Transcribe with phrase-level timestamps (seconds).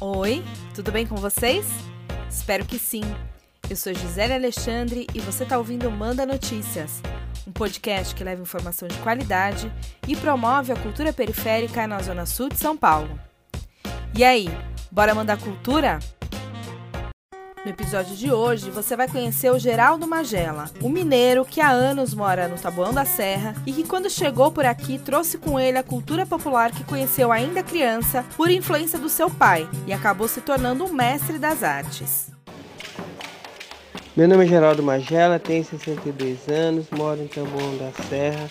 [0.00, 0.44] Oi,
[0.76, 1.66] tudo bem com vocês?
[2.30, 3.02] Espero que sim.
[3.68, 7.02] Eu sou Gisele Alexandre e você está ouvindo Manda Notícias,
[7.44, 9.72] um podcast que leva informação de qualidade
[10.06, 13.18] e promove a cultura periférica na Zona Sul de São Paulo.
[14.14, 14.46] E aí,
[14.88, 15.98] bora mandar cultura?
[17.64, 22.14] No episódio de hoje, você vai conhecer o Geraldo Magela, um mineiro que há anos
[22.14, 25.82] mora no Taboão da Serra e que, quando chegou por aqui, trouxe com ele a
[25.82, 30.84] cultura popular que conheceu ainda criança por influência do seu pai e acabou se tornando
[30.84, 32.30] um mestre das artes.
[34.16, 38.48] Meu nome é Geraldo Magela, tenho 62 anos, moro em Taboão da Serra,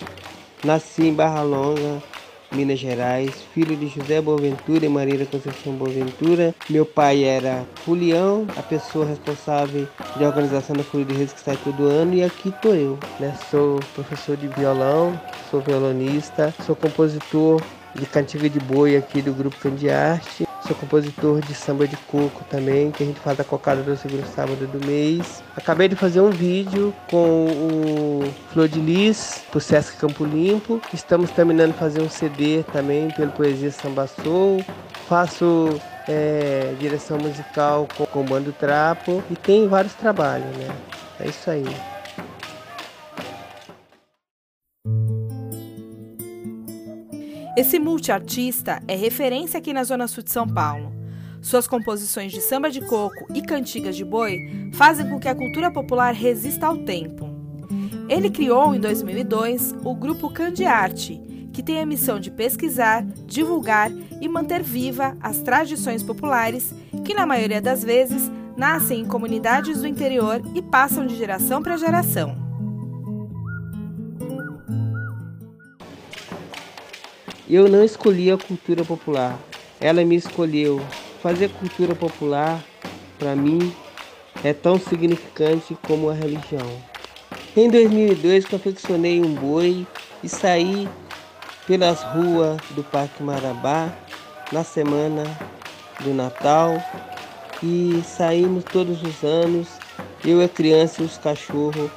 [0.63, 2.03] nasci em Barra Longa,
[2.51, 6.55] Minas Gerais, filho de José Boaventura e Maria da Conceição Boaventura.
[6.69, 11.57] Meu pai era Fulião, a pessoa responsável de organização da Folha de Reis que sai
[11.63, 12.97] todo ano, e aqui estou eu.
[13.19, 13.35] Né?
[13.51, 15.19] Sou professor de violão,
[15.51, 17.61] sou violonista, sou compositor
[17.93, 22.91] de cantiga de boi aqui do Grupo Candiarte Sou compositor de samba de coco também,
[22.91, 25.41] que a gente faz a cocada do segundo sábado do mês.
[25.55, 30.81] Acabei de fazer um vídeo com o Flor de Lis, pro Sesc Campo Limpo.
[30.93, 34.61] Estamos terminando de fazer um CD também pelo Poesia Samba Soul.
[35.07, 40.67] Faço é, direção musical com, o Bando Trapo e tem vários trabalhos, né?
[41.17, 41.65] É isso aí.
[47.57, 50.93] Esse multiartista é referência aqui na Zona Sul de São Paulo.
[51.41, 55.71] Suas composições de samba de coco e cantigas de boi fazem com que a cultura
[55.71, 57.27] popular resista ao tempo.
[58.07, 61.19] Ele criou em 2002 o grupo Candiarte,
[61.51, 63.91] que tem a missão de pesquisar, divulgar
[64.21, 69.87] e manter viva as tradições populares que, na maioria das vezes, nascem em comunidades do
[69.87, 72.46] interior e passam de geração para geração.
[77.49, 79.39] Eu não escolhi a cultura popular,
[79.79, 80.81] ela me escolheu.
[81.23, 82.61] Fazer cultura popular,
[83.17, 83.73] para mim,
[84.43, 86.67] é tão significante como a religião.
[87.55, 89.87] Em 2002, confeccionei um boi
[90.21, 90.89] e saí
[91.65, 93.93] pelas ruas do Parque Marabá
[94.51, 95.23] na semana
[96.03, 96.83] do Natal
[97.63, 99.69] e saímos todos os anos,
[100.25, 101.89] eu, a criança e os cachorros.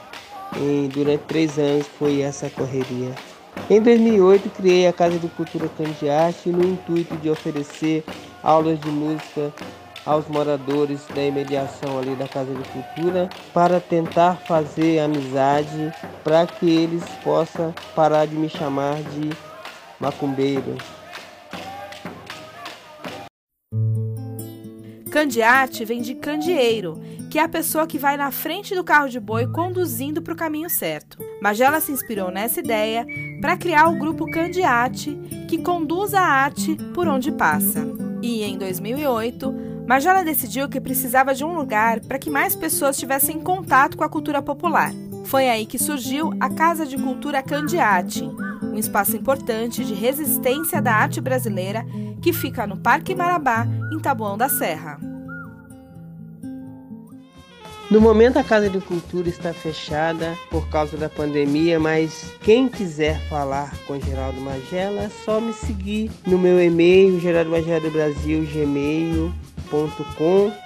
[0.56, 3.29] E durante três anos foi essa correria.
[3.70, 8.02] Em 2008, criei a Casa de Cultura Candiache no intuito de oferecer
[8.42, 9.54] aulas de música
[10.04, 15.92] aos moradores da imediação ali da Casa de Cultura para tentar fazer amizade
[16.24, 19.30] para que eles possam parar de me chamar de
[20.00, 20.76] macumbeiro.
[25.12, 29.20] Candiate vem de candeeiro, que é a pessoa que vai na frente do carro de
[29.20, 31.18] boi conduzindo para o caminho certo.
[31.40, 33.06] Magela se inspirou nessa ideia
[33.40, 35.18] para criar o grupo Candiate,
[35.48, 37.86] que conduz a arte por onde passa.
[38.22, 39.54] E em 2008,
[39.86, 44.08] Magela decidiu que precisava de um lugar para que mais pessoas tivessem contato com a
[44.08, 44.92] cultura popular.
[45.24, 48.24] Foi aí que surgiu a Casa de Cultura Candiate,
[48.62, 51.84] um espaço importante de resistência da arte brasileira
[52.20, 54.98] que fica no Parque Marabá, em Taboão da Serra.
[57.90, 63.18] No momento a Casa de Cultura está fechada por causa da pandemia, mas quem quiser
[63.28, 68.46] falar com Geraldo Magela é só me seguir no meu e-mail, Geraldo Magela do Brasil,
[68.46, 69.32] gmail.com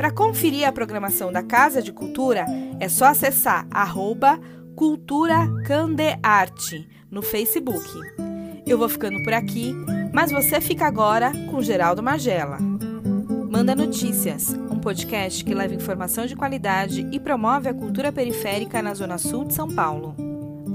[0.00, 2.46] Para conferir a programação da Casa de Cultura,
[2.80, 4.40] é só acessar arroba
[7.10, 7.86] no Facebook.
[8.66, 9.74] Eu vou ficando por aqui,
[10.10, 12.56] mas você fica agora com Geraldo Magela.
[13.50, 18.94] Manda Notícias, um podcast que leva informação de qualidade e promove a cultura periférica na
[18.94, 20.16] Zona Sul de São Paulo.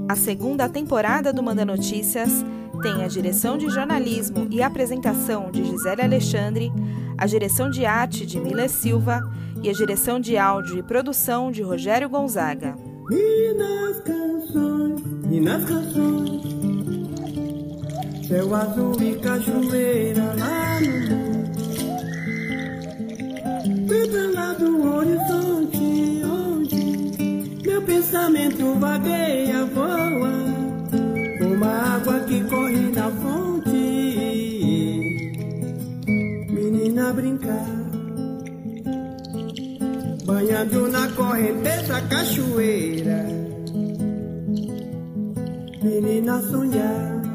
[0.08, 2.30] A segunda temporada do Manda Notícias
[2.80, 6.72] tem a direção de jornalismo e apresentação de Gisele Alexandre,
[7.18, 9.22] a direção de arte de Mila Silva
[9.62, 12.76] e a direção de áudio e produção de Rogério Gonzaga.
[13.10, 16.42] E nas canções, e nas canções,
[18.26, 21.26] céu azul e cachoeira lá no
[24.34, 29.35] lá do horizonte, onde meu pensamento vagueia,
[37.36, 37.66] brincar.
[40.24, 43.24] Banhando na correnteza cachoeira,
[45.82, 47.25] menina sonhar.